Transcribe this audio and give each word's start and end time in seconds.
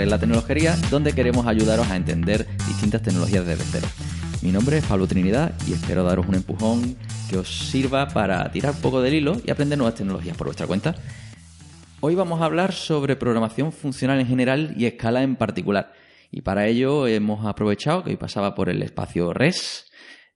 de 0.00 0.06
la 0.06 0.18
Tecnología 0.18 0.76
donde 0.90 1.12
queremos 1.12 1.46
ayudaros 1.46 1.90
a 1.90 1.96
entender 1.96 2.46
distintas 2.66 3.02
tecnologías 3.02 3.46
desde 3.46 3.64
cero. 3.64 3.86
Mi 4.40 4.50
nombre 4.50 4.78
es 4.78 4.84
Pablo 4.84 5.06
Trinidad 5.06 5.52
y 5.68 5.74
espero 5.74 6.02
daros 6.02 6.26
un 6.26 6.34
empujón 6.34 6.96
que 7.28 7.36
os 7.36 7.68
sirva 7.70 8.08
para 8.08 8.50
tirar 8.50 8.72
un 8.74 8.80
poco 8.80 9.02
del 9.02 9.14
hilo 9.14 9.36
y 9.44 9.50
aprender 9.50 9.76
nuevas 9.76 9.96
tecnologías 9.96 10.36
por 10.36 10.46
vuestra 10.46 10.66
cuenta. 10.66 10.94
Hoy 12.00 12.14
vamos 12.14 12.40
a 12.40 12.46
hablar 12.46 12.72
sobre 12.72 13.14
programación 13.16 13.72
funcional 13.72 14.18
en 14.20 14.26
general 14.26 14.74
y 14.74 14.86
escala 14.86 15.22
en 15.22 15.36
particular. 15.36 15.92
Y 16.30 16.40
para 16.40 16.66
ello 16.66 17.06
hemos 17.06 17.44
aprovechado 17.44 18.02
que 18.02 18.10
hoy 18.10 18.16
pasaba 18.16 18.54
por 18.54 18.70
el 18.70 18.82
espacio 18.82 19.34
RES, 19.34 19.90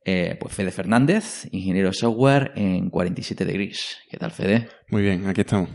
eh, 0.04 0.36
pues 0.38 0.52
Fede 0.54 0.72
Fernández, 0.72 1.48
ingeniero 1.52 1.88
de 1.88 1.94
software 1.94 2.52
en 2.56 2.90
47 2.90 3.46
Degrees. 3.46 3.96
¿Qué 4.10 4.18
tal, 4.18 4.30
Fede? 4.30 4.68
Muy 4.90 5.00
bien, 5.00 5.26
aquí 5.26 5.40
estamos. 5.40 5.70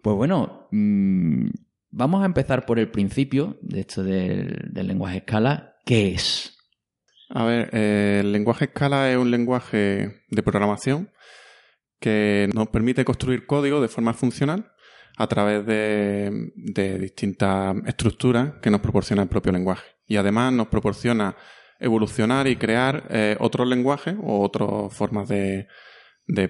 Pues 0.00 0.16
bueno, 0.16 0.68
mmm, 0.70 1.48
vamos 1.94 2.22
a 2.22 2.26
empezar 2.26 2.66
por 2.66 2.78
el 2.78 2.90
principio 2.90 3.56
de 3.62 3.80
esto 3.80 4.02
del, 4.02 4.70
lenguaje 4.74 5.20
Scala. 5.20 5.76
¿Qué 5.84 6.14
es? 6.14 6.56
A 7.30 7.44
ver, 7.44 7.70
eh, 7.72 8.18
el 8.20 8.32
lenguaje 8.32 8.66
Scala 8.66 9.10
es 9.10 9.16
un 9.16 9.30
lenguaje 9.30 10.22
de 10.28 10.42
programación 10.42 11.10
que 12.00 12.50
nos 12.52 12.68
permite 12.68 13.04
construir 13.04 13.46
código 13.46 13.80
de 13.80 13.88
forma 13.88 14.12
funcional 14.12 14.72
a 15.16 15.26
través 15.28 15.64
de, 15.64 16.52
distintas 16.98 17.76
estructuras 17.86 18.54
que 18.60 18.70
nos 18.70 18.80
proporciona 18.80 19.22
el 19.22 19.28
propio 19.28 19.52
lenguaje. 19.52 19.86
Y 20.06 20.16
además 20.16 20.52
nos 20.52 20.68
proporciona 20.68 21.36
evolucionar 21.78 22.46
y 22.48 22.56
crear 22.56 23.06
eh, 23.10 23.36
otros 23.38 23.68
lenguajes 23.68 24.16
o 24.22 24.42
otras 24.42 24.92
formas 24.92 25.28
de, 25.28 25.68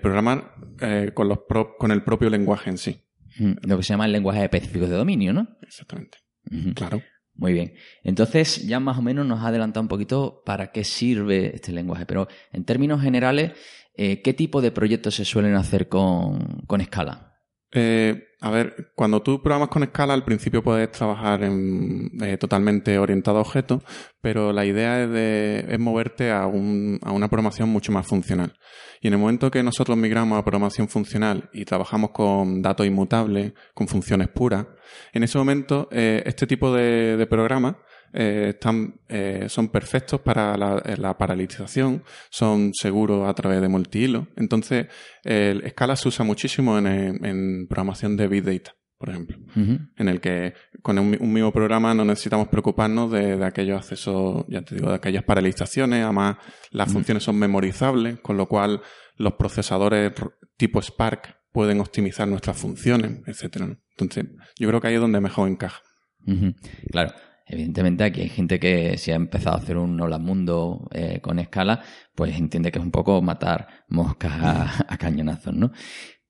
programar 0.00 0.54
eh, 0.80 1.12
con 1.14 1.90
el 1.90 2.02
propio 2.02 2.30
lenguaje 2.30 2.70
en 2.70 2.78
sí. 2.78 3.03
Lo 3.38 3.76
que 3.76 3.82
se 3.82 3.92
llama 3.92 4.06
el 4.06 4.12
lenguaje 4.12 4.44
específico 4.44 4.86
de 4.86 4.96
dominio, 4.96 5.32
¿no? 5.32 5.48
Exactamente. 5.62 6.18
Uh 6.50 6.54
-huh. 6.56 6.74
Claro. 6.74 7.02
Muy 7.36 7.52
bien. 7.52 7.74
Entonces, 8.04 8.66
ya 8.66 8.78
más 8.78 8.96
o 8.96 9.02
menos 9.02 9.26
nos 9.26 9.40
ha 9.40 9.48
adelantado 9.48 9.82
un 9.82 9.88
poquito 9.88 10.42
para 10.46 10.70
qué 10.70 10.84
sirve 10.84 11.54
este 11.54 11.72
lenguaje. 11.72 12.06
Pero 12.06 12.28
en 12.52 12.64
términos 12.64 13.02
generales, 13.02 13.52
eh, 13.96 14.22
¿qué 14.22 14.34
tipo 14.34 14.62
de 14.62 14.70
proyectos 14.70 15.16
se 15.16 15.24
suelen 15.24 15.54
hacer 15.54 15.88
con, 15.88 16.62
con 16.66 16.80
Scala? 16.82 17.33
Eh, 17.76 18.28
a 18.40 18.50
ver, 18.50 18.92
cuando 18.94 19.20
tú 19.20 19.42
programas 19.42 19.68
con 19.68 19.82
Scala, 19.84 20.14
al 20.14 20.24
principio 20.24 20.62
puedes 20.62 20.92
trabajar 20.92 21.42
en, 21.42 22.10
eh, 22.22 22.36
totalmente 22.36 22.98
orientado 22.98 23.38
a 23.38 23.40
objetos, 23.40 23.82
pero 24.20 24.52
la 24.52 24.64
idea 24.64 25.02
es, 25.02 25.10
de, 25.10 25.66
es 25.68 25.80
moverte 25.80 26.30
a, 26.30 26.46
un, 26.46 27.00
a, 27.02 27.10
una 27.10 27.28
programación 27.28 27.68
mucho 27.68 27.90
más 27.90 28.06
funcional. 28.06 28.56
Y 29.00 29.08
en 29.08 29.14
el 29.14 29.18
momento 29.18 29.50
que 29.50 29.62
nosotros 29.62 29.98
migramos 29.98 30.38
a 30.38 30.44
programación 30.44 30.88
funcional 30.88 31.50
y 31.52 31.64
trabajamos 31.64 32.10
con 32.10 32.62
datos 32.62 32.86
inmutables, 32.86 33.54
con 33.74 33.88
funciones 33.88 34.28
puras, 34.28 34.66
en 35.12 35.24
ese 35.24 35.36
momento 35.36 35.88
eh, 35.90 36.22
este 36.26 36.46
tipo 36.46 36.72
de, 36.72 37.16
de 37.16 37.26
programas 37.26 37.74
eh, 38.16 38.50
están, 38.50 39.00
eh, 39.08 39.46
son 39.48 39.68
perfectos 39.70 40.20
para 40.20 40.56
la, 40.56 40.80
la, 40.96 41.18
paralelización, 41.18 42.04
son 42.30 42.72
seguros 42.72 43.28
a 43.28 43.34
través 43.34 43.60
de 43.60 43.66
multihilo. 43.66 44.28
Entonces, 44.36 44.86
el 45.24 45.68
Scala 45.70 45.96
se 45.96 46.06
usa 46.06 46.24
muchísimo 46.24 46.78
en, 46.78 46.86
en 46.86 47.66
programación 47.66 48.16
de 48.16 48.28
Big 48.28 48.44
Data, 48.44 48.76
por 48.96 49.10
ejemplo, 49.10 49.36
uh 49.56 49.60
-huh. 49.60 49.90
en 49.96 50.08
el 50.08 50.20
que 50.20 50.54
con 50.80 50.96
un, 50.96 51.16
un, 51.20 51.32
mismo 51.32 51.50
programa 51.52 51.92
no 51.92 52.04
necesitamos 52.04 52.46
preocuparnos 52.46 53.10
de, 53.10 53.36
de, 53.36 53.44
aquellos 53.44 53.78
accesos, 53.78 54.44
ya 54.48 54.62
te 54.62 54.76
digo, 54.76 54.90
de 54.90 54.94
aquellas 54.94 55.24
paralelizaciones. 55.24 56.04
Además, 56.04 56.36
las 56.70 56.86
uh 56.86 56.90
-huh. 56.90 56.94
funciones 56.94 57.24
son 57.24 57.36
memorizables, 57.36 58.20
con 58.20 58.36
lo 58.36 58.46
cual 58.46 58.80
los 59.16 59.32
procesadores 59.32 60.12
tipo 60.56 60.80
Spark 60.80 61.36
pueden 61.50 61.80
optimizar 61.80 62.28
nuestras 62.28 62.56
funciones, 62.56 63.22
etcétera. 63.26 63.76
Entonces, 63.90 64.26
yo 64.56 64.68
creo 64.68 64.80
que 64.80 64.86
ahí 64.86 64.94
es 64.94 65.00
donde 65.00 65.20
mejor 65.20 65.48
encaja. 65.48 65.82
Uh 66.26 66.32
-huh. 66.32 66.54
Claro. 66.92 67.12
Evidentemente 67.46 68.04
aquí 68.04 68.22
hay 68.22 68.28
gente 68.28 68.58
que 68.58 68.96
si 68.96 69.10
ha 69.10 69.16
empezado 69.16 69.56
a 69.56 69.58
hacer 69.58 69.76
un 69.76 70.00
hola 70.00 70.18
mundo 70.18 70.88
eh, 70.92 71.20
con 71.20 71.38
escala, 71.38 71.82
pues 72.14 72.36
entiende 72.38 72.72
que 72.72 72.78
es 72.78 72.84
un 72.84 72.90
poco 72.90 73.20
matar 73.20 73.68
moscas 73.88 74.32
a, 74.32 74.84
a 74.88 74.96
cañonazos, 74.96 75.54
¿no? 75.54 75.70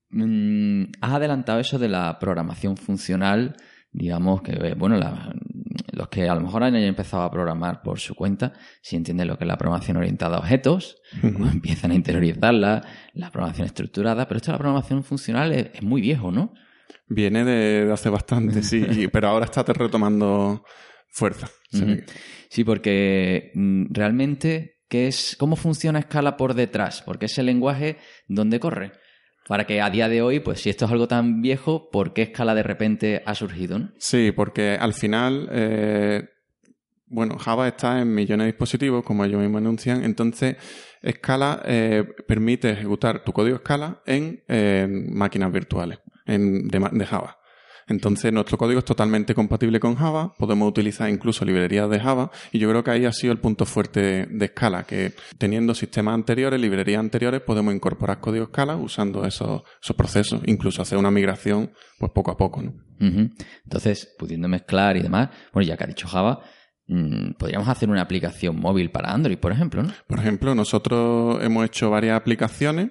Mm, 0.09 0.91
has 1.01 1.13
adelantado 1.13 1.59
eso 1.59 1.79
de 1.79 1.89
la 1.89 2.19
programación 2.19 2.77
funcional, 2.77 3.55
digamos 3.91 4.41
que, 4.41 4.73
bueno, 4.73 4.97
la, 4.97 5.33
los 5.91 6.09
que 6.09 6.27
a 6.29 6.35
lo 6.35 6.41
mejor 6.41 6.63
hayan 6.63 6.83
empezado 6.83 7.23
a 7.23 7.31
programar 7.31 7.81
por 7.81 7.99
su 7.99 8.13
cuenta, 8.13 8.53
si 8.81 8.97
entienden 8.97 9.27
lo 9.27 9.37
que 9.37 9.45
es 9.45 9.47
la 9.47 9.57
programación 9.57 9.97
orientada 9.97 10.35
a 10.35 10.39
objetos, 10.39 10.97
uh 11.23 11.27
-huh. 11.27 11.51
empiezan 11.51 11.91
a 11.91 11.95
interiorizarla, 11.95 12.83
la 13.13 13.31
programación 13.31 13.67
estructurada, 13.67 14.27
pero 14.27 14.37
esto 14.37 14.51
de 14.51 14.53
la 14.53 14.59
programación 14.59 15.03
funcional 15.03 15.53
es, 15.53 15.69
es 15.73 15.83
muy 15.83 16.01
viejo, 16.01 16.31
¿no? 16.31 16.53
Viene 17.07 17.43
de, 17.43 17.85
de 17.85 17.91
hace 17.93 18.09
bastante, 18.09 18.63
sí, 18.63 19.07
pero 19.11 19.29
ahora 19.29 19.45
está 19.45 19.63
retomando 19.63 20.63
fuerza. 21.15 21.49
Uh 21.71 21.77
-huh. 21.77 22.03
Sí, 22.49 22.63
porque 22.63 23.51
mm, 23.55 23.85
realmente, 23.91 24.79
¿qué 24.89 25.07
es, 25.07 25.35
¿cómo 25.39 25.55
funciona 25.55 26.01
Scala 26.01 26.35
por 26.37 26.53
detrás? 26.53 27.01
Porque 27.01 27.25
ese 27.27 27.41
lenguaje, 27.41 27.97
¿dónde 28.27 28.59
corre? 28.59 28.91
Para 29.47 29.65
que 29.65 29.81
a 29.81 29.89
día 29.89 30.09
de 30.09 30.21
hoy, 30.21 30.39
pues 30.39 30.59
si 30.59 30.69
esto 30.69 30.85
es 30.85 30.91
algo 30.91 31.07
tan 31.07 31.41
viejo, 31.41 31.89
¿por 31.89 32.13
qué 32.13 32.25
Scala 32.25 32.53
de 32.53 32.63
repente 32.63 33.23
ha 33.25 33.33
surgido? 33.33 33.79
¿no? 33.79 33.91
Sí, 33.97 34.31
porque 34.35 34.77
al 34.79 34.93
final, 34.93 35.47
eh, 35.51 36.23
bueno, 37.07 37.37
Java 37.37 37.67
está 37.67 38.01
en 38.01 38.13
millones 38.13 38.45
de 38.45 38.51
dispositivos, 38.51 39.03
como 39.05 39.23
ellos 39.23 39.39
mismos 39.39 39.59
anuncian, 39.59 40.03
entonces 40.03 40.57
Scala 41.07 41.61
eh, 41.65 42.03
permite 42.27 42.71
ejecutar 42.71 43.23
tu 43.23 43.31
código 43.31 43.57
Scala 43.59 44.01
en 44.05 44.43
eh, 44.47 44.87
máquinas 44.89 45.51
virtuales 45.51 45.99
en, 46.25 46.67
de, 46.67 46.89
de 46.91 47.05
Java. 47.05 47.37
Entonces 47.87 48.33
nuestro 48.33 48.57
código 48.57 48.79
es 48.79 48.85
totalmente 48.85 49.35
compatible 49.35 49.79
con 49.79 49.95
Java, 49.95 50.33
podemos 50.37 50.67
utilizar 50.67 51.09
incluso 51.09 51.45
librerías 51.45 51.89
de 51.89 51.99
Java 51.99 52.31
y 52.51 52.59
yo 52.59 52.69
creo 52.69 52.83
que 52.83 52.91
ahí 52.91 53.05
ha 53.05 53.11
sido 53.11 53.31
el 53.31 53.39
punto 53.39 53.65
fuerte 53.65 54.25
de 54.25 54.47
Scala, 54.47 54.83
que 54.83 55.13
teniendo 55.37 55.75
sistemas 55.75 56.15
anteriores, 56.15 56.59
librerías 56.59 56.99
anteriores, 56.99 57.41
podemos 57.41 57.73
incorporar 57.75 58.19
código 58.19 58.47
Scala 58.47 58.75
usando 58.75 59.25
esos, 59.25 59.61
esos 59.81 59.95
procesos, 59.95 60.41
incluso 60.45 60.81
hacer 60.81 60.97
una 60.97 61.11
migración 61.11 61.71
pues 61.99 62.11
poco 62.11 62.31
a 62.31 62.37
poco. 62.37 62.61
¿no? 62.61 62.71
Uh 62.99 63.03
-huh. 63.03 63.31
Entonces, 63.63 64.15
pudiendo 64.17 64.47
mezclar 64.47 64.97
y 64.97 65.01
demás, 65.01 65.29
bueno, 65.53 65.67
ya 65.67 65.77
que 65.77 65.83
ha 65.83 65.87
dicho 65.87 66.07
Java, 66.07 66.41
mmm, 66.87 67.33
podríamos 67.37 67.67
hacer 67.67 67.89
una 67.89 68.01
aplicación 68.01 68.59
móvil 68.59 68.89
para 68.89 69.11
Android, 69.11 69.37
por 69.37 69.51
ejemplo, 69.51 69.83
¿no? 69.83 69.93
Por 70.07 70.19
ejemplo, 70.19 70.55
nosotros 70.55 71.43
hemos 71.43 71.65
hecho 71.65 71.89
varias 71.89 72.17
aplicaciones 72.19 72.89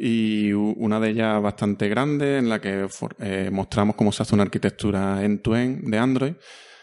y 0.00 0.52
una 0.52 1.00
de 1.00 1.10
ellas 1.10 1.42
bastante 1.42 1.88
grande 1.88 2.38
en 2.38 2.48
la 2.48 2.60
que 2.60 2.86
eh, 3.18 3.50
mostramos 3.52 3.96
cómo 3.96 4.12
se 4.12 4.22
hace 4.22 4.34
una 4.34 4.44
arquitectura 4.44 5.24
end-to-end 5.24 5.82
-end 5.82 5.90
de 5.90 5.98
Android 5.98 6.34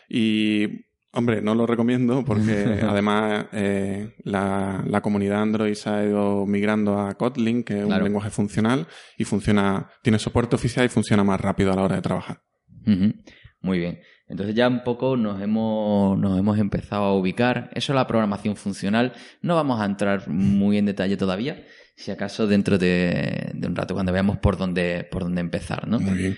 y 0.09 0.85
hombre, 1.13 1.41
no 1.41 1.55
lo 1.55 1.65
recomiendo 1.65 2.23
porque 2.25 2.81
además 2.83 3.45
eh, 3.53 4.15
la, 4.23 4.83
la, 4.85 5.01
comunidad 5.01 5.41
Android 5.41 5.73
se 5.73 5.89
ha 5.89 6.03
ido 6.03 6.45
migrando 6.45 6.99
a 6.99 7.13
Kotlin, 7.15 7.63
que 7.63 7.79
es 7.79 7.85
claro. 7.85 8.01
un 8.01 8.03
lenguaje 8.03 8.29
funcional 8.29 8.85
y 9.17 9.23
funciona, 9.23 9.89
tiene 10.03 10.19
soporte 10.19 10.55
oficial 10.55 10.85
y 10.85 10.89
funciona 10.89 11.23
más 11.23 11.39
rápido 11.39 11.71
a 11.71 11.75
la 11.75 11.83
hora 11.83 11.95
de 11.95 12.01
trabajar. 12.01 12.41
Uh 12.85 12.91
-huh. 12.91 13.13
Muy 13.61 13.79
bien. 13.79 13.99
Entonces 14.27 14.55
ya 14.55 14.67
un 14.67 14.83
poco 14.83 15.17
nos 15.17 15.41
hemos, 15.41 16.17
nos 16.19 16.37
hemos 16.37 16.57
empezado 16.59 17.03
a 17.03 17.17
ubicar. 17.17 17.69
Eso 17.73 17.93
es 17.93 17.95
la 17.95 18.07
programación 18.07 18.55
funcional. 18.55 19.13
No 19.41 19.55
vamos 19.55 19.79
a 19.79 19.85
entrar 19.85 20.27
muy 20.27 20.77
en 20.77 20.85
detalle 20.85 21.17
todavía, 21.17 21.63
si 21.95 22.11
acaso 22.11 22.45
dentro 22.47 22.77
de, 22.77 23.51
de, 23.53 23.67
un 23.67 23.75
rato 23.75 23.93
cuando 23.93 24.11
veamos 24.11 24.37
por 24.37 24.57
dónde, 24.57 25.07
por 25.09 25.23
dónde 25.23 25.41
empezar, 25.41 25.87
¿no? 25.87 25.99
Muy 25.99 26.17
bien. 26.17 26.37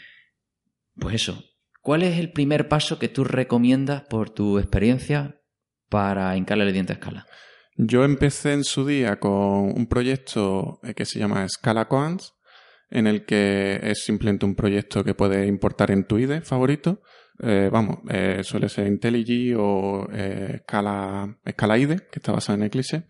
Pues 0.95 1.15
eso. 1.15 1.43
¿Cuál 1.81 2.03
es 2.03 2.19
el 2.19 2.31
primer 2.31 2.67
paso 2.67 2.99
que 2.99 3.07
tú 3.07 3.23
recomiendas 3.23 4.03
por 4.03 4.29
tu 4.29 4.59
experiencia 4.59 5.41
para 5.89 6.35
hincarle 6.35 6.65
el 6.65 6.73
diente 6.73 6.93
a 6.93 6.95
escala? 6.95 7.27
Yo 7.77 8.03
empecé 8.03 8.53
en 8.53 8.63
su 8.63 8.85
día 8.85 9.19
con 9.19 9.71
un 9.71 9.87
proyecto 9.87 10.79
que 10.95 11.05
se 11.05 11.19
llama 11.19 11.47
Scala 11.47 11.87
Coans, 11.87 12.33
en 12.89 13.07
el 13.07 13.25
que 13.25 13.79
es 13.83 14.03
simplemente 14.03 14.45
un 14.45 14.55
proyecto 14.55 15.03
que 15.03 15.13
puedes 15.13 15.47
importar 15.47 15.91
en 15.91 16.05
tu 16.05 16.17
IDE 16.17 16.41
favorito. 16.41 17.01
Eh, 17.41 17.69
vamos, 17.71 17.99
eh, 18.09 18.41
suele 18.43 18.67
ser 18.67 18.87
IntelliJ 18.87 19.55
o 19.57 20.09
eh, 20.11 20.59
Scala, 20.63 21.37
Scala 21.49 21.77
IDE, 21.77 21.97
que 22.11 22.19
está 22.19 22.31
basado 22.31 22.57
en 22.57 22.63
Eclipse 22.63 23.05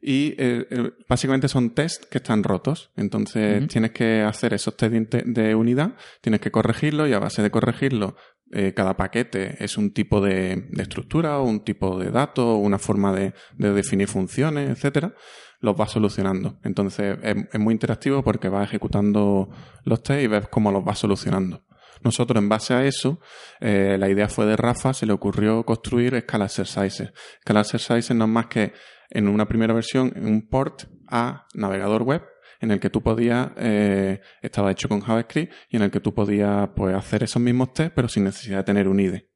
y 0.00 0.34
eh, 0.38 0.66
eh, 0.70 0.90
básicamente 1.08 1.48
son 1.48 1.70
test 1.70 2.04
que 2.04 2.18
están 2.18 2.42
rotos. 2.42 2.90
Entonces 2.96 3.62
uh 3.62 3.64
-huh. 3.64 3.68
tienes 3.68 3.90
que 3.92 4.22
hacer 4.22 4.54
esos 4.54 4.76
test 4.76 4.92
de 4.92 5.54
unidad, 5.54 5.94
tienes 6.20 6.40
que 6.40 6.50
corregirlo 6.50 7.06
y 7.06 7.12
a 7.12 7.18
base 7.18 7.42
de 7.42 7.50
corregirlo, 7.50 8.16
eh, 8.50 8.72
cada 8.74 8.96
paquete 8.96 9.62
es 9.62 9.76
un 9.76 9.92
tipo 9.92 10.22
de, 10.22 10.68
de, 10.70 10.82
estructura 10.82 11.38
o 11.38 11.44
un 11.44 11.60
tipo 11.64 11.98
de 11.98 12.10
dato 12.10 12.54
o 12.54 12.58
una 12.58 12.78
forma 12.78 13.12
de, 13.12 13.34
de 13.56 13.72
definir 13.74 14.08
funciones, 14.08 14.70
etcétera. 14.70 15.14
Los 15.60 15.76
vas 15.76 15.90
solucionando. 15.90 16.58
Entonces 16.64 17.18
es, 17.22 17.36
es, 17.52 17.60
muy 17.60 17.74
interactivo 17.74 18.22
porque 18.22 18.48
vas 18.48 18.66
ejecutando 18.68 19.50
los 19.84 20.02
test 20.02 20.22
y 20.22 20.26
ves 20.28 20.48
cómo 20.48 20.72
los 20.72 20.84
vas 20.84 20.98
solucionando. 20.98 21.62
Nosotros, 22.02 22.40
en 22.42 22.48
base 22.48 22.74
a 22.74 22.84
eso, 22.84 23.20
eh, 23.60 23.96
la 23.98 24.08
idea 24.08 24.28
fue 24.28 24.46
de 24.46 24.56
Rafa, 24.56 24.92
se 24.94 25.06
le 25.06 25.12
ocurrió 25.12 25.64
construir 25.64 26.18
Scala 26.20 26.46
Exercises. 26.46 27.12
Scala 27.42 27.60
Exercises 27.60 28.14
no 28.14 28.24
es 28.24 28.30
más 28.30 28.46
que 28.46 28.72
en 29.10 29.28
una 29.28 29.46
primera 29.46 29.74
versión 29.74 30.12
un 30.16 30.48
port 30.48 30.84
a 31.08 31.46
navegador 31.54 32.02
web 32.02 32.22
en 32.60 32.70
el 32.70 32.80
que 32.80 32.90
tú 32.90 33.02
podías, 33.02 33.50
eh, 33.56 34.20
estaba 34.42 34.70
hecho 34.70 34.88
con 34.88 35.00
JavaScript 35.00 35.52
y 35.70 35.76
en 35.76 35.82
el 35.82 35.90
que 35.90 36.00
tú 36.00 36.12
podías 36.12 36.68
pues, 36.74 36.94
hacer 36.94 37.22
esos 37.22 37.40
mismos 37.40 37.72
test, 37.72 37.92
pero 37.94 38.08
sin 38.08 38.24
necesidad 38.24 38.58
de 38.58 38.64
tener 38.64 38.88
un 38.88 39.00
IDE. 39.00 39.28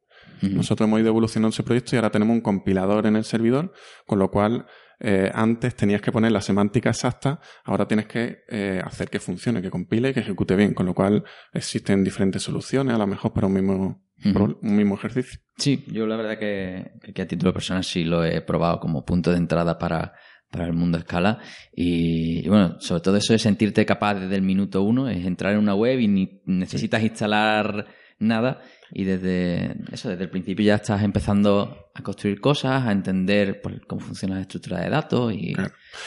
Nosotros 0.42 0.88
hemos 0.88 0.98
ido 0.98 1.08
evolucionando 1.08 1.50
ese 1.50 1.62
proyecto 1.62 1.94
y 1.94 1.98
ahora 1.98 2.10
tenemos 2.10 2.34
un 2.34 2.40
compilador 2.40 3.06
en 3.06 3.14
el 3.14 3.22
servidor, 3.22 3.72
con 4.06 4.18
lo 4.18 4.32
cual 4.32 4.66
eh, 5.04 5.32
antes 5.34 5.74
tenías 5.74 6.00
que 6.00 6.12
poner 6.12 6.30
la 6.30 6.40
semántica 6.40 6.90
exacta, 6.90 7.40
ahora 7.64 7.88
tienes 7.88 8.06
que 8.06 8.44
eh, 8.48 8.80
hacer 8.84 9.10
que 9.10 9.18
funcione, 9.18 9.60
que 9.60 9.68
compile 9.68 10.10
y 10.10 10.14
que 10.14 10.20
ejecute 10.20 10.54
bien, 10.54 10.74
con 10.74 10.86
lo 10.86 10.94
cual 10.94 11.24
existen 11.52 12.04
diferentes 12.04 12.42
soluciones 12.42 12.94
a 12.94 12.98
lo 12.98 13.08
mejor 13.08 13.32
para 13.32 13.48
un 13.48 13.54
mismo, 13.54 14.04
un 14.24 14.76
mismo 14.76 14.94
ejercicio. 14.94 15.40
Sí, 15.56 15.84
yo 15.88 16.06
la 16.06 16.16
verdad 16.16 16.38
que, 16.38 16.92
que, 17.12 17.20
a 17.20 17.26
título 17.26 17.52
personal 17.52 17.82
sí 17.82 18.04
lo 18.04 18.24
he 18.24 18.42
probado 18.42 18.78
como 18.78 19.04
punto 19.04 19.32
de 19.32 19.38
entrada 19.38 19.76
para, 19.76 20.12
para 20.52 20.66
el 20.66 20.72
mundo 20.72 20.98
escala 20.98 21.40
y, 21.74 22.46
bueno, 22.46 22.76
sobre 22.78 23.02
todo 23.02 23.16
eso 23.16 23.32
de 23.32 23.40
sentirte 23.40 23.84
capaz 23.84 24.14
desde 24.14 24.36
el 24.36 24.42
minuto 24.42 24.82
uno, 24.82 25.08
es 25.08 25.26
entrar 25.26 25.54
en 25.54 25.58
una 25.58 25.74
web 25.74 25.98
y 25.98 26.06
ni 26.06 26.42
necesitas 26.46 27.02
instalar 27.02 27.88
nada 28.18 28.62
y 28.90 29.04
desde 29.04 29.76
eso, 29.92 30.08
desde 30.10 30.24
el 30.24 30.30
principio 30.30 30.64
ya 30.64 30.76
estás 30.76 31.02
empezando 31.02 31.90
a 31.94 32.02
construir 32.02 32.40
cosas, 32.40 32.86
a 32.86 32.92
entender 32.92 33.60
pues, 33.62 33.80
cómo 33.86 34.00
funciona 34.00 34.36
la 34.36 34.42
estructura 34.42 34.80
de 34.80 34.90
datos 34.90 35.32
y... 35.32 35.54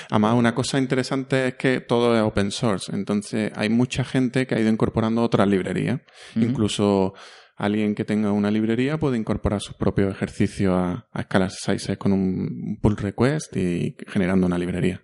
Además, 0.09 0.35
una 0.35 0.55
cosa 0.55 0.77
interesante 0.77 1.47
es 1.49 1.55
que 1.55 1.81
todo 1.81 2.15
es 2.15 2.21
open 2.21 2.51
source, 2.51 2.93
entonces 2.93 3.51
hay 3.55 3.69
mucha 3.69 4.03
gente 4.03 4.45
que 4.45 4.55
ha 4.55 4.59
ido 4.59 4.69
incorporando 4.69 5.23
otras 5.23 5.47
librerías. 5.47 6.01
Incluso 6.35 7.13
alguien 7.55 7.95
que 7.95 8.05
tenga 8.05 8.31
una 8.31 8.51
librería 8.51 8.99
puede 8.99 9.17
incorporar 9.17 9.61
su 9.61 9.73
propio 9.73 10.09
ejercicio 10.09 10.75
a, 10.75 11.07
a 11.11 11.21
escala 11.21 11.49
sizes 11.49 11.97
con 11.97 12.13
un 12.13 12.79
pull 12.81 12.97
request 12.97 13.55
y 13.57 13.95
generando 14.07 14.45
una 14.45 14.57
librería. 14.57 15.01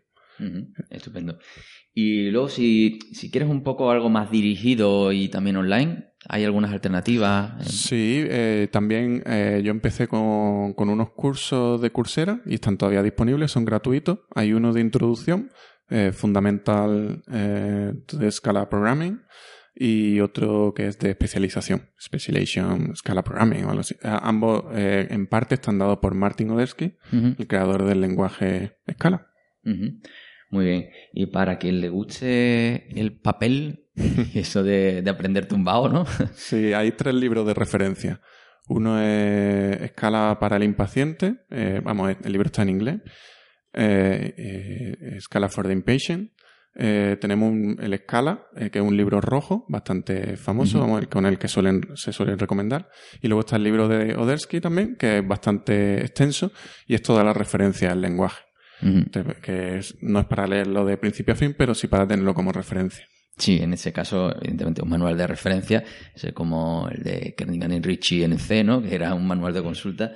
Estupendo. 0.89 1.37
Y 1.93 2.29
luego, 2.29 2.47
si, 2.47 2.99
si 3.11 3.29
quieres 3.29 3.49
un 3.49 3.63
poco 3.63 3.91
algo 3.91 4.09
más 4.09 4.31
dirigido 4.31 5.11
y 5.11 5.27
también 5.29 5.57
online, 5.57 6.10
¿hay 6.27 6.43
algunas 6.43 6.71
alternativas? 6.71 7.65
Sí, 7.67 8.25
eh, 8.27 8.67
también 8.71 9.23
eh, 9.25 9.61
yo 9.63 9.71
empecé 9.71 10.07
con, 10.07 10.73
con, 10.73 10.89
unos 10.89 11.11
cursos 11.11 11.81
de 11.81 11.91
Coursera 11.91 12.41
y 12.45 12.55
están 12.55 12.77
todavía 12.77 13.03
disponibles, 13.03 13.51
son 13.51 13.65
gratuitos. 13.65 14.19
Hay 14.35 14.53
uno 14.53 14.73
de 14.73 14.81
introducción, 14.81 15.51
eh, 15.89 16.11
fundamental 16.13 17.23
de 17.27 18.31
Scala 18.31 18.69
Programming, 18.69 19.21
y 19.73 20.19
otro 20.19 20.73
que 20.75 20.87
es 20.87 20.99
de 20.99 21.11
especialización, 21.11 21.89
Specialization 21.99 22.95
Scala 22.95 23.23
Programming 23.23 23.63
o 23.65 23.69
algo 23.69 23.81
así. 23.81 23.95
ambos 24.03 24.65
en 24.73 25.27
parte 25.27 25.55
están 25.55 25.79
dados 25.79 25.99
por 25.99 26.13
Martin 26.13 26.51
Odersky, 26.51 26.97
el 27.11 27.47
creador 27.47 27.85
del 27.85 28.01
lenguaje 28.01 28.77
Scala. 28.91 29.27
Muy 30.51 30.65
bien. 30.65 30.89
Y 31.13 31.27
para 31.27 31.57
quien 31.57 31.79
le 31.79 31.89
guste 31.89 32.99
el 32.99 33.13
papel, 33.13 33.80
eso 34.33 34.63
de, 34.63 35.03
aprender 35.07 35.47
tumbado, 35.47 35.89
¿no? 35.89 36.05
sí, 36.35 36.73
hay 36.73 36.91
tres 36.91 37.13
libros 37.15 37.45
de 37.45 37.53
referencia. 37.53 38.21
Uno 38.67 39.01
es 39.01 39.81
Escala 39.81 40.37
para 40.39 40.57
el 40.57 40.63
impaciente, 40.63 41.41
eh, 41.49 41.81
vamos, 41.83 42.15
el 42.23 42.31
libro 42.31 42.47
está 42.47 42.61
en 42.61 42.69
inglés. 42.69 43.01
Eh, 43.73 44.33
eh, 44.37 45.15
Escala 45.17 45.49
for 45.49 45.67
the 45.67 45.73
Impatient. 45.73 46.31
tenemos 46.73 47.53
el 47.79 47.93
Escala, 47.93 48.47
que 48.71 48.79
es 48.79 48.85
un 48.85 48.95
libro 48.95 49.19
rojo, 49.19 49.65
bastante 49.67 50.37
famoso, 50.37 50.79
vamos, 50.79 51.05
con 51.07 51.25
el 51.25 51.37
que 51.37 51.47
suelen, 51.47 51.81
se 51.95 52.13
suelen 52.13 52.39
recomendar. 52.39 52.89
Y 53.21 53.27
luego 53.27 53.41
está 53.41 53.57
el 53.57 53.63
libro 53.63 53.89
de 53.89 54.15
Odersky 54.15 54.61
también, 54.61 54.95
que 54.95 55.17
es 55.17 55.27
bastante 55.27 56.01
extenso 56.01 56.51
y 56.87 56.95
es 56.95 57.01
toda 57.01 57.23
la 57.23 57.33
referencia 57.33 57.91
al 57.91 58.01
lenguaje 58.01 58.41
que 59.41 59.79
no 60.01 60.19
es 60.19 60.25
para 60.25 60.47
leerlo 60.47 60.85
de 60.85 60.97
principio 60.97 61.33
a 61.33 61.37
fin, 61.37 61.53
pero 61.57 61.75
sí 61.75 61.87
para 61.87 62.07
tenerlo 62.07 62.33
como 62.33 62.51
referencia. 62.51 63.05
Sí, 63.41 63.57
en 63.59 63.73
ese 63.73 63.91
caso, 63.91 64.31
evidentemente, 64.35 64.83
un 64.83 64.89
manual 64.89 65.17
de 65.17 65.25
referencia, 65.25 65.83
como 66.35 66.87
el 66.91 67.01
de 67.01 67.33
Kernighan 67.35 67.73
y 67.73 67.79
Ritchie 67.79 68.23
en 68.23 68.37
C, 68.37 68.63
¿no? 68.63 68.83
que 68.83 68.93
era 68.93 69.15
un 69.15 69.25
manual 69.25 69.51
de 69.51 69.63
consulta. 69.63 70.13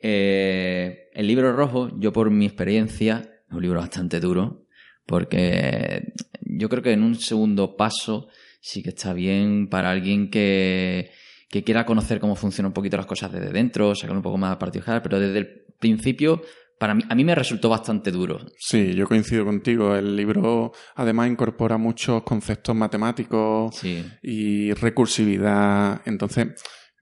Eh, 0.00 1.08
el 1.12 1.26
libro 1.26 1.52
rojo, 1.52 1.90
yo 1.98 2.12
por 2.12 2.30
mi 2.30 2.46
experiencia, 2.46 3.28
es 3.48 3.52
un 3.52 3.60
libro 3.60 3.80
bastante 3.80 4.20
duro, 4.20 4.68
porque 5.04 6.12
yo 6.42 6.68
creo 6.68 6.80
que 6.80 6.92
en 6.92 7.02
un 7.02 7.16
segundo 7.16 7.76
paso 7.76 8.28
sí 8.60 8.84
que 8.84 8.90
está 8.90 9.14
bien 9.14 9.68
para 9.68 9.90
alguien 9.90 10.30
que, 10.30 11.10
que 11.48 11.64
quiera 11.64 11.84
conocer 11.84 12.20
cómo 12.20 12.36
funcionan 12.36 12.68
un 12.68 12.74
poquito 12.74 12.96
las 12.96 13.06
cosas 13.06 13.32
desde 13.32 13.50
dentro, 13.50 13.96
sacar 13.96 14.14
un 14.14 14.22
poco 14.22 14.38
más 14.38 14.52
a 14.52 14.60
partido 14.60 14.84
pero 15.02 15.18
desde 15.18 15.38
el 15.38 15.64
principio 15.80 16.40
para 16.80 16.94
mí, 16.94 17.02
a 17.10 17.14
mí 17.14 17.24
me 17.24 17.34
resultó 17.34 17.68
bastante 17.68 18.10
duro. 18.10 18.40
Sí, 18.56 18.94
yo 18.94 19.06
coincido 19.06 19.44
contigo. 19.44 19.94
El 19.94 20.16
libro 20.16 20.72
además 20.94 21.30
incorpora 21.30 21.76
muchos 21.76 22.22
conceptos 22.22 22.74
matemáticos 22.74 23.78
y 24.22 24.72
recursividad. 24.72 26.00
Entonces, 26.06 26.48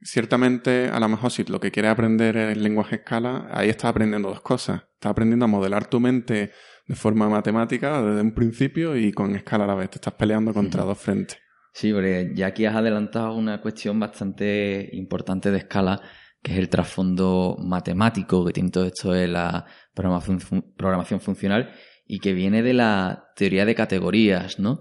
ciertamente, 0.02 0.88
a 0.88 0.98
lo 0.98 1.08
mejor 1.08 1.30
si 1.30 1.44
lo 1.44 1.60
que 1.60 1.70
quieres 1.70 1.92
aprender 1.92 2.36
es 2.36 2.56
el 2.56 2.64
lenguaje 2.64 2.96
escala, 2.96 3.46
ahí 3.52 3.68
estás 3.68 3.90
aprendiendo 3.90 4.30
dos 4.30 4.40
cosas. 4.40 4.82
Estás 4.94 5.12
aprendiendo 5.12 5.44
a 5.44 5.48
modelar 5.48 5.86
tu 5.86 6.00
mente 6.00 6.50
de 6.88 6.94
forma 6.96 7.28
matemática 7.28 8.02
desde 8.02 8.20
un 8.20 8.34
principio 8.34 8.96
y 8.96 9.12
con 9.12 9.36
escala 9.36 9.62
a 9.62 9.68
la 9.68 9.74
vez. 9.76 9.90
Te 9.90 9.98
estás 9.98 10.14
peleando 10.14 10.52
contra 10.52 10.82
dos 10.82 10.98
frentes. 10.98 11.38
Sí, 11.72 11.92
porque 11.92 12.32
ya 12.34 12.48
aquí 12.48 12.66
has 12.66 12.74
adelantado 12.74 13.36
una 13.36 13.60
cuestión 13.60 14.00
bastante 14.00 14.88
importante 14.94 15.52
de 15.52 15.58
escala 15.58 16.02
que 16.42 16.52
es 16.52 16.58
el 16.58 16.68
trasfondo 16.68 17.56
matemático 17.60 18.44
que 18.44 18.52
tiene 18.52 18.70
todo 18.70 18.86
esto 18.86 19.12
de 19.12 19.28
la 19.28 19.66
programación, 19.94 21.20
funcional 21.20 21.72
y 22.06 22.20
que 22.20 22.32
viene 22.32 22.62
de 22.62 22.74
la 22.74 23.30
teoría 23.36 23.64
de 23.64 23.74
categorías, 23.74 24.58
¿no? 24.58 24.80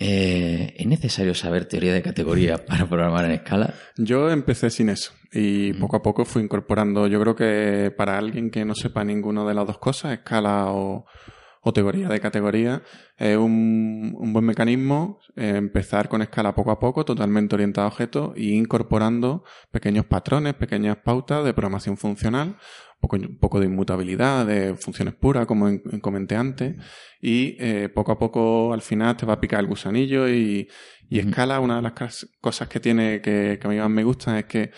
Eh, 0.00 0.74
¿Es 0.76 0.86
necesario 0.86 1.34
saber 1.34 1.66
teoría 1.66 1.92
de 1.92 2.02
categorías 2.02 2.60
para 2.66 2.86
programar 2.86 3.24
en 3.24 3.32
escala? 3.32 3.74
Yo 3.96 4.30
empecé 4.30 4.70
sin 4.70 4.88
eso 4.88 5.12
y 5.32 5.72
poco 5.74 5.96
a 5.96 6.02
poco 6.02 6.24
fui 6.24 6.42
incorporando. 6.42 7.06
Yo 7.06 7.20
creo 7.20 7.34
que 7.34 7.92
para 7.96 8.16
alguien 8.16 8.50
que 8.50 8.64
no 8.64 8.74
sepa 8.74 9.04
ninguna 9.04 9.44
de 9.44 9.54
las 9.54 9.66
dos 9.66 9.78
cosas, 9.78 10.12
escala 10.12 10.66
o, 10.68 11.04
o 11.68 11.72
teoría 11.72 12.08
de 12.08 12.20
categoría, 12.20 12.82
es 13.16 13.36
un, 13.36 14.16
un 14.18 14.32
buen 14.32 14.44
mecanismo 14.44 15.20
eh, 15.36 15.54
empezar 15.56 16.08
con 16.08 16.22
escala 16.22 16.54
poco 16.54 16.70
a 16.70 16.78
poco, 16.78 17.04
totalmente 17.04 17.54
orientado 17.54 17.86
a 17.86 17.90
objetos, 17.90 18.32
e 18.36 18.54
incorporando 18.54 19.44
pequeños 19.70 20.06
patrones, 20.06 20.54
pequeñas 20.54 20.96
pautas 20.96 21.44
de 21.44 21.52
programación 21.52 21.96
funcional, 21.98 22.56
un 23.00 23.38
poco, 23.38 23.60
de 23.60 23.66
inmutabilidad, 23.66 24.46
de 24.46 24.74
funciones 24.76 25.14
puras, 25.14 25.46
como 25.46 25.68
comenté 26.00 26.36
antes, 26.36 26.74
y 27.20 27.56
eh, 27.60 27.88
poco 27.94 28.12
a 28.12 28.18
poco 28.18 28.72
al 28.72 28.82
final 28.82 29.16
te 29.16 29.26
va 29.26 29.34
a 29.34 29.40
picar 29.40 29.60
el 29.60 29.66
gusanillo 29.66 30.28
y, 30.28 30.68
y 31.08 31.18
escala, 31.18 31.60
una 31.60 31.76
de 31.76 31.82
las 31.82 32.26
cosas 32.40 32.68
que 32.68 32.80
tiene 32.80 33.20
que, 33.20 33.58
que 33.60 33.66
a 33.66 33.70
mí 33.70 33.76
más 33.76 33.90
me 33.90 34.04
gusta 34.04 34.38
es 34.38 34.46
que 34.46 34.70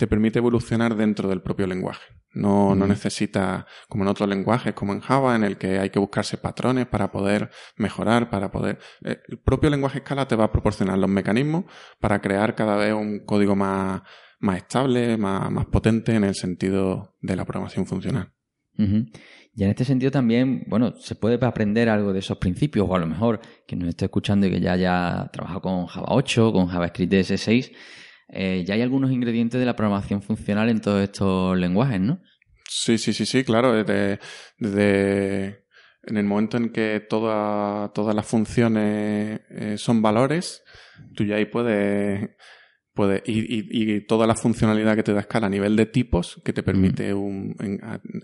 te 0.00 0.06
permite 0.06 0.38
evolucionar 0.38 0.96
dentro 0.96 1.28
del 1.28 1.42
propio 1.42 1.66
lenguaje. 1.66 2.00
No, 2.32 2.74
no 2.74 2.86
necesita, 2.86 3.66
como 3.86 4.02
en 4.02 4.08
otros 4.08 4.30
lenguajes, 4.30 4.72
como 4.72 4.94
en 4.94 5.00
Java, 5.00 5.36
en 5.36 5.44
el 5.44 5.58
que 5.58 5.78
hay 5.78 5.90
que 5.90 5.98
buscarse 5.98 6.38
patrones 6.38 6.86
para 6.86 7.12
poder 7.12 7.50
mejorar, 7.76 8.30
para 8.30 8.50
poder... 8.50 8.78
Eh, 9.04 9.18
el 9.28 9.38
propio 9.40 9.68
lenguaje 9.68 9.98
Scala 9.98 10.26
te 10.26 10.36
va 10.36 10.44
a 10.44 10.52
proporcionar 10.52 10.96
los 10.96 11.10
mecanismos 11.10 11.66
para 12.00 12.22
crear 12.22 12.54
cada 12.54 12.76
vez 12.76 12.94
un 12.94 13.26
código 13.26 13.54
más, 13.54 14.00
más 14.38 14.56
estable, 14.56 15.18
más, 15.18 15.50
más 15.50 15.66
potente 15.66 16.14
en 16.14 16.24
el 16.24 16.34
sentido 16.34 17.14
de 17.20 17.36
la 17.36 17.44
programación 17.44 17.84
funcional. 17.84 18.32
Y 18.78 19.64
en 19.64 19.68
este 19.68 19.84
sentido 19.84 20.10
también, 20.10 20.64
bueno, 20.66 20.94
se 20.96 21.14
puede 21.14 21.44
aprender 21.44 21.90
algo 21.90 22.14
de 22.14 22.20
esos 22.20 22.38
principios, 22.38 22.88
o 22.88 22.94
a 22.94 22.98
lo 22.98 23.06
mejor 23.06 23.40
que 23.66 23.76
nos 23.76 23.90
esté 23.90 24.06
escuchando 24.06 24.46
y 24.46 24.50
que 24.50 24.60
ya 24.60 24.72
haya 24.72 25.28
trabajado 25.30 25.60
con 25.60 25.84
Java 25.84 26.06
8, 26.08 26.52
con 26.54 26.68
JavaScript 26.68 27.12
DS6, 27.12 27.72
eh, 28.32 28.64
ya 28.66 28.74
hay 28.74 28.82
algunos 28.82 29.10
ingredientes 29.10 29.58
de 29.58 29.66
la 29.66 29.76
programación 29.76 30.22
funcional 30.22 30.68
en 30.68 30.80
todos 30.80 31.02
estos 31.02 31.58
lenguajes, 31.58 32.00
¿no? 32.00 32.20
Sí, 32.68 32.98
sí, 32.98 33.12
sí, 33.12 33.26
sí, 33.26 33.42
claro. 33.42 33.72
Desde, 33.72 34.20
desde 34.58 35.64
en 36.04 36.16
el 36.16 36.24
momento 36.24 36.56
en 36.56 36.70
que 36.70 37.00
todas 37.00 38.14
las 38.14 38.26
funciones 38.26 39.40
eh, 39.50 39.76
son 39.76 40.02
valores, 40.02 40.62
tú 41.14 41.24
ya 41.24 41.36
ahí 41.36 41.46
puedes 41.46 42.30
Puede, 42.92 43.22
y, 43.24 43.94
y, 43.94 44.00
toda 44.00 44.26
la 44.26 44.34
funcionalidad 44.34 44.96
que 44.96 45.04
te 45.04 45.12
da 45.12 45.22
Scala 45.22 45.46
a 45.46 45.50
nivel 45.50 45.76
de 45.76 45.86
tipos, 45.86 46.40
que 46.44 46.52
te 46.52 46.64
permite 46.64 47.14
un, 47.14 47.54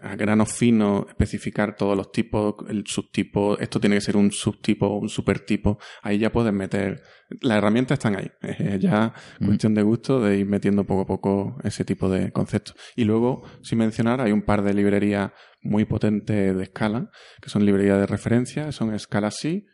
a, 0.02 0.16
grano 0.16 0.44
fino 0.44 1.06
especificar 1.08 1.76
todos 1.76 1.96
los 1.96 2.10
tipos, 2.10 2.56
el 2.68 2.84
subtipo, 2.84 3.56
esto 3.60 3.78
tiene 3.78 3.94
que 3.94 4.00
ser 4.00 4.16
un 4.16 4.32
subtipo, 4.32 4.88
un 4.98 5.08
supertipo, 5.08 5.78
ahí 6.02 6.18
ya 6.18 6.32
puedes 6.32 6.52
meter, 6.52 7.00
las 7.42 7.58
herramientas 7.58 8.00
están 8.00 8.16
ahí, 8.16 8.28
es 8.42 8.80
ya 8.80 9.14
cuestión 9.38 9.72
de 9.72 9.82
gusto 9.82 10.20
de 10.20 10.38
ir 10.38 10.46
metiendo 10.46 10.84
poco 10.84 11.02
a 11.02 11.06
poco 11.06 11.58
ese 11.62 11.84
tipo 11.84 12.08
de 12.08 12.32
conceptos. 12.32 12.74
Y 12.96 13.04
luego, 13.04 13.44
sin 13.62 13.78
mencionar, 13.78 14.20
hay 14.20 14.32
un 14.32 14.42
par 14.42 14.62
de 14.62 14.74
librerías 14.74 15.30
muy 15.62 15.84
potentes 15.84 16.56
de 16.56 16.66
Scala, 16.66 17.10
que 17.40 17.50
son 17.50 17.64
librerías 17.64 18.00
de 18.00 18.06
referencia, 18.06 18.72
son 18.72 18.98
Scala 18.98 19.30
C 19.30 19.64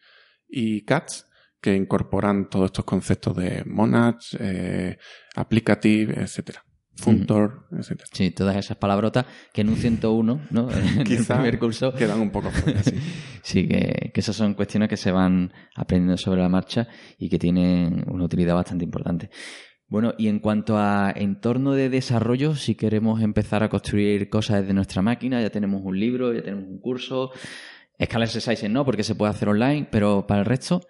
y 0.48 0.84
CATS, 0.84 1.31
que 1.62 1.76
incorporan 1.76 2.50
todos 2.50 2.66
estos 2.66 2.84
conceptos 2.84 3.36
de 3.36 3.62
monads, 3.64 4.36
eh, 4.40 4.98
applicative, 5.36 6.20
etcétera. 6.20 6.64
Funtor, 6.94 7.68
etc. 7.72 8.02
Sí, 8.12 8.30
todas 8.32 8.56
esas 8.56 8.76
palabrotas 8.76 9.24
que 9.54 9.62
en 9.62 9.70
un 9.70 9.76
101, 9.76 10.40
¿no? 10.50 10.68
En 10.70 10.98
el 10.98 11.24
primer 11.24 11.58
curso. 11.58 11.94
quedan 11.94 12.20
un 12.20 12.30
poco 12.30 12.50
fuertes, 12.50 12.86
sí. 12.86 13.00
Sí, 13.42 13.68
que, 13.68 14.10
que 14.12 14.20
esas 14.20 14.36
son 14.36 14.54
cuestiones 14.54 14.88
que 14.88 14.96
se 14.96 15.10
van 15.10 15.52
aprendiendo 15.74 16.16
sobre 16.16 16.42
la 16.42 16.48
marcha 16.48 16.86
y 17.16 17.30
que 17.30 17.38
tienen 17.38 18.04
una 18.08 18.24
utilidad 18.24 18.54
bastante 18.54 18.84
importante. 18.84 19.30
Bueno, 19.88 20.14
y 20.18 20.28
en 20.28 20.40
cuanto 20.40 20.78
a 20.78 21.12
entorno 21.14 21.72
de 21.72 21.90
desarrollo, 21.90 22.56
si 22.56 22.74
queremos 22.74 23.22
empezar 23.22 23.62
a 23.62 23.68
construir 23.68 24.28
cosas 24.28 24.60
desde 24.60 24.74
nuestra 24.74 25.02
máquina, 25.02 25.40
ya 25.40 25.50
tenemos 25.50 25.82
un 25.84 25.98
libro, 25.98 26.32
ya 26.32 26.42
tenemos 26.42 26.66
un 26.66 26.80
curso. 26.80 27.30
Scala 28.02 28.24
Exercises 28.24 28.70
no, 28.70 28.84
porque 28.84 29.04
se 29.04 29.14
puede 29.14 29.30
hacer 29.30 29.48
online, 29.48 29.86
pero 29.90 30.26
para 30.26 30.40
el 30.40 30.46
resto, 30.46 30.80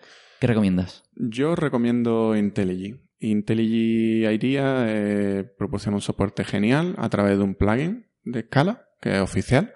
¿qué 0.42 0.48
recomiendas? 0.48 1.04
Yo 1.14 1.54
recomiendo 1.54 2.34
IntelliJ. 2.34 2.96
IntelliJ 3.20 4.32
IDEA 4.32 4.86
eh, 4.88 5.44
proporciona 5.56 5.98
un 5.98 6.00
soporte 6.00 6.42
genial 6.42 6.96
a 6.98 7.08
través 7.10 7.38
de 7.38 7.44
un 7.44 7.54
plugin 7.54 8.08
de 8.24 8.42
Scala, 8.42 8.88
que 9.00 9.14
es 9.14 9.20
oficial, 9.20 9.72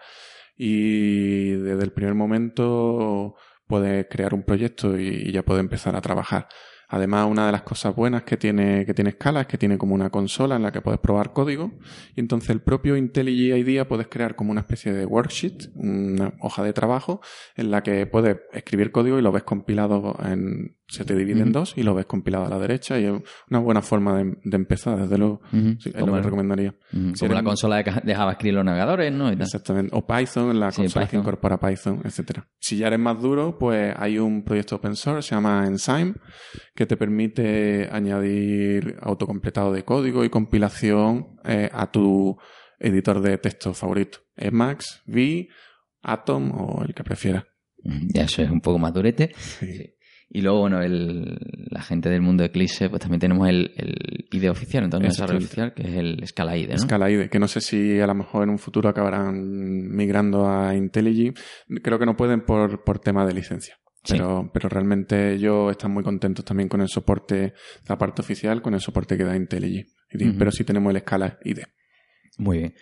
y 0.57 1.53
desde 1.53 1.85
el 1.85 1.93
primer 1.93 2.15
momento 2.15 3.37
puedes 3.69 4.09
crear 4.11 4.35
un 4.35 4.43
proyecto 4.43 4.99
y 4.99 5.31
ya 5.31 5.45
puedes 5.45 5.61
empezar 5.61 5.95
a 5.95 6.01
trabajar. 6.01 6.49
Además, 6.88 7.26
una 7.28 7.47
de 7.47 7.52
las 7.52 7.62
cosas 7.62 7.95
buenas 7.95 8.23
que 8.23 8.37
tiene, 8.37 8.87
que 8.87 8.95
tiene 8.95 9.12
Scala 9.12 9.43
es 9.43 9.47
que 9.47 9.59
tiene 9.59 9.78
como 9.78 9.95
una 9.95 10.11
consola 10.11 10.57
en 10.57 10.62
la 10.62 10.73
que 10.73 10.81
puedes 10.81 11.00
probar 11.00 11.33
código. 11.33 11.73
Y 12.14 12.21
entonces 12.21 12.50
el 12.50 12.61
propio 12.61 12.97
IntelliJ 12.97 13.57
IDEA 13.57 13.88
puedes 13.88 14.09
crear 14.09 14.37
como 14.37 14.52
una 14.52 14.61
especie 14.61 14.93
de 14.93 15.07
worksheet, 15.07 15.71
una 15.75 16.35
hoja 16.40 16.62
de 16.62 16.73
trabajo, 16.73 17.21
en 17.57 17.71
la 17.71 17.83
que 17.83 18.07
puedes 18.07 18.38
escribir 18.52 18.93
código 18.93 19.19
y 19.19 19.23
lo 19.23 19.33
ves 19.33 19.43
compilado 19.43 20.16
en, 20.25 20.75
se 20.88 21.05
te 21.05 21.14
divide 21.16 21.40
en 21.43 21.50
dos 21.52 21.75
y 21.76 21.83
lo 21.83 21.95
ves 21.95 22.07
compilado 22.07 22.45
a 22.47 22.49
la 22.49 22.59
derecha. 22.59 22.99
Y 22.99 23.05
es 23.05 23.12
una 23.50 23.59
buena 23.59 23.83
forma 23.83 24.16
de, 24.16 24.37
de 24.45 24.57
empezar, 24.57 24.99
desde 24.99 25.19
luego. 25.19 25.40
Sí, 25.50 25.90
es 25.93 25.95
lo 26.00 26.07
que 26.07 26.19
el- 26.19 26.25
recomendaría. 26.25 26.75
Si 26.90 27.12
Como 27.21 27.35
la 27.35 27.43
consola 27.43 27.83
de, 27.83 28.14
JavaScript 28.14 28.55
los 28.55 28.64
navegadores, 28.64 29.12
¿no? 29.12 29.28
Y 29.33 29.37
tal. 29.37 29.43
Exactamente. 29.47 29.90
O 29.97 30.07
Python, 30.07 30.59
la 30.61 30.71
Sí, 30.71 30.83
consola 30.83 31.09
que 31.09 31.16
incorpora 31.16 31.59
Python, 31.59 32.00
etcétera. 32.05 32.49
Si 32.59 32.76
ya 32.76 32.87
eres 32.87 32.99
más 33.00 33.21
duro, 33.21 33.59
pues 33.59 33.95
hay 33.99 34.19
un 34.19 34.45
proyecto 34.45 34.76
open 34.76 34.95
source, 34.97 35.28
se 35.28 35.35
llama 35.35 35.64
Enzyme, 35.66 36.14
que 36.75 36.87
te 36.87 36.97
permite 36.97 37.88
añadir 37.90 38.97
autocompletado 39.02 39.73
de 39.73 39.85
código 39.85 40.25
y 40.25 40.31
compilación 40.31 41.37
eh, 41.45 41.69
a 41.73 41.90
tu 41.90 42.37
editor 42.78 43.21
de 43.21 43.38
texto 43.38 43.75
favorito. 43.75 44.19
Emacs, 44.37 45.02
V, 45.07 45.49
Atom 46.02 46.52
o 46.52 46.85
el 46.85 46.95
que 46.95 47.02
prefieras. 47.02 47.45
Ya 48.14 48.23
eso 48.25 48.43
es 48.43 48.50
un 48.50 48.61
poco 48.61 48.78
más 48.78 48.93
durete. 48.93 49.33
Sí. 49.37 49.95
Y 50.28 50.42
luego, 50.42 50.61
bueno, 50.61 50.83
el, 50.83 51.38
la 51.71 51.83
gente 51.83 52.11
del 52.11 52.21
mundo 52.21 52.42
de 52.42 52.49
Eclipse, 52.49 52.90
pues 52.90 53.00
también 53.00 53.21
tenemos 53.21 53.49
el, 53.49 53.73
el 53.76 54.26
IDE 54.33 54.50
oficial, 54.50 54.85
entonces 54.85 55.12
desarrollo 55.12 55.38
oficial, 55.38 55.73
que 55.73 55.83
es 55.83 55.97
el 55.97 56.26
Scala 56.26 56.56
IDE, 56.56 56.73
¿no? 56.73 56.78
Scala 56.78 57.11
IDE, 57.11 57.28
que 57.28 57.38
no 57.38 57.47
sé 57.47 57.61
si 57.61 58.00
a 58.00 58.06
lo 58.06 58.14
mejor 58.14 58.42
en 58.42 58.50
un 58.50 58.59
futuro 58.59 58.88
acabarán 58.88 59.88
migrando 59.88 60.49
a 60.49 60.75
IntelliJ. 60.75 61.33
Creo 61.83 61.99
que 61.99 62.06
no 62.06 62.16
pueden 62.16 62.45
por, 62.45 62.83
por 62.83 62.99
tema 62.99 63.25
de 63.25 63.35
licencia. 63.35 63.76
Sí. 64.02 64.14
Pero, 64.14 64.50
pero 64.52 64.68
realmente 64.68 65.33
ellos 65.33 65.71
están 65.71 65.92
muy 65.92 66.02
contentos 66.02 66.45
también 66.45 66.68
con 66.68 66.80
el 66.80 66.88
soporte 66.88 67.54
la 67.88 67.99
parte 67.99 68.23
oficial, 68.23 68.62
con 68.62 68.75
el 68.75 68.80
soporte 68.80 69.16
que 69.16 69.25
da 69.25 69.37
IntelliJ. 69.37 69.87
Pero 70.38 70.50
sí 70.50 70.64
tenemos 70.64 70.92
el 70.95 71.00
Scala 71.00 71.38
IDE. 71.45 71.66
Muy 72.38 72.59
bien. 72.59 72.75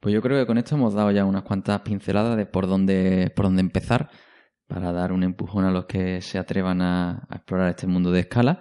Pues 0.00 0.14
yo 0.14 0.22
creo 0.22 0.38
que 0.38 0.46
con 0.46 0.58
esto 0.58 0.76
hemos 0.76 0.94
dado 0.94 1.10
ya 1.10 1.24
unas 1.24 1.42
cuantas 1.42 1.80
pinceladas 1.80 2.36
de 2.36 2.46
por 2.46 2.66
dónde, 2.68 3.32
por 3.34 3.46
dónde 3.46 3.62
empezar 3.62 4.10
para 4.68 4.92
dar 4.92 5.12
un 5.12 5.24
empujón 5.24 5.64
a 5.64 5.70
los 5.70 5.86
que 5.86 6.20
se 6.20 6.38
atrevan 6.38 6.82
a, 6.82 7.26
explorar 7.32 7.70
este 7.70 7.86
mundo 7.86 8.12
de 8.12 8.20
escala. 8.20 8.60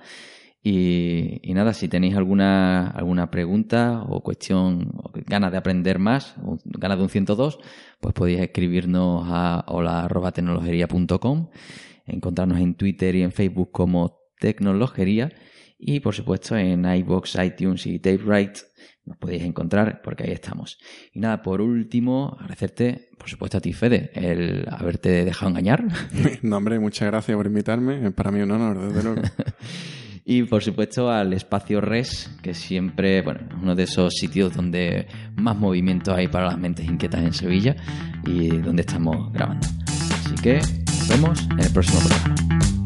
Y, 0.64 1.40
nada, 1.54 1.74
si 1.74 1.88
tenéis 1.88 2.16
alguna, 2.16 2.88
alguna 2.90 3.30
pregunta 3.30 4.04
o 4.10 4.22
cuestión, 4.22 4.92
o 4.98 5.12
ganas 5.14 5.52
de 5.52 5.58
aprender 5.58 6.00
más, 6.00 6.36
ganas 6.66 6.98
de 6.98 7.04
un 7.04 7.10
102, 7.10 7.60
pues 8.02 8.14
podéis 8.14 8.42
escribirnos 8.42 9.24
a 9.28 9.64
hola.tecnologería.com, 9.68 11.50
encontrarnos 12.06 12.60
en 12.60 12.76
Twitter 12.76 13.16
y 13.16 13.24
en 13.24 13.32
Facebook 13.32 13.72
como 13.72 14.20
Tecnologería 14.40 15.32
y 15.80 16.00
por 16.00 16.16
supuesto 16.16 16.58
en 16.58 16.86
iBox, 16.86 17.36
iTunes 17.44 17.86
y 17.86 18.00
TapeWrite 18.00 18.62
nos 19.06 19.18
podéis 19.18 19.44
encontrar 19.44 20.02
porque 20.04 20.24
ahí 20.24 20.32
estamos. 20.32 20.78
Y 21.14 21.20
nada, 21.20 21.42
por 21.42 21.62
último, 21.62 22.36
agradecerte, 22.40 23.10
por 23.18 23.30
supuesto 23.30 23.58
a 23.58 23.62
ti, 23.62 23.74
Fede, 23.74 24.12
el 24.14 24.66
haberte 24.70 25.24
dejado 25.24 25.50
engañar. 25.50 25.86
no, 26.42 26.58
hombre, 26.58 26.78
muchas 26.80 27.08
gracias 27.08 27.36
por 27.36 27.48
invitarme. 27.48 28.12
Para 28.12 28.32
mí 28.32 28.42
un 28.42 28.52
honor, 28.52 28.88
desde 28.88 29.04
luego. 29.04 29.22
Y 30.30 30.44
por 30.44 30.62
supuesto 30.62 31.10
al 31.10 31.32
espacio 31.32 31.80
Res, 31.80 32.30
que 32.42 32.54
siempre, 32.54 33.22
bueno, 33.22 33.48
es 33.50 33.56
uno 33.62 33.76
de 33.76 33.84
esos 33.84 34.14
sitios 34.14 34.54
donde 34.54 35.08
más 35.38 35.56
movimiento 35.56 36.14
hay 36.14 36.28
para 36.28 36.48
las 36.48 36.58
mentes 36.58 36.86
inquietas 36.86 37.22
en 37.22 37.32
Sevilla 37.32 37.78
y 38.26 38.50
donde 38.58 38.82
estamos 38.82 39.32
grabando. 39.32 39.66
Así 39.88 40.36
que 40.44 40.56
nos 40.56 41.08
vemos 41.08 41.48
en 41.50 41.60
el 41.62 41.72
próximo 41.72 42.02
programa. 42.02 42.77